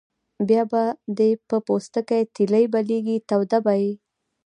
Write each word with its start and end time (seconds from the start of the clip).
بیا 0.47 0.63
به 0.71 0.83
دې 1.17 1.29
په 1.47 1.57
پوستکي 1.65 2.21
تیلی 2.35 2.63
بلېږي 2.73 3.17
توده 3.29 3.59
به 3.65 3.73
یې. 3.81 3.91